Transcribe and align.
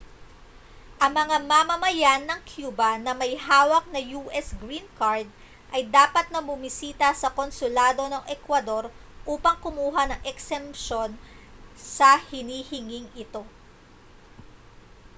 ang 1.03 1.11
mga 1.21 1.37
mamamayan 1.51 2.21
ng 2.25 2.39
cuba 2.53 2.89
na 3.05 3.11
may 3.21 3.33
hawak 3.47 3.85
na 3.93 4.01
us 4.39 4.47
green 4.63 4.87
card 4.99 5.27
ay 5.75 5.81
dapat 5.97 6.25
na 6.33 6.41
bumisita 6.49 7.09
sa 7.21 7.29
konsulado 7.39 8.03
ng 8.09 8.25
ecuador 8.35 8.83
upang 9.33 9.57
kumuha 9.65 10.03
ng 10.09 10.21
eksemsyon 10.31 11.11
sa 11.97 12.09
hinihinging 12.29 13.05
ito 13.23 13.43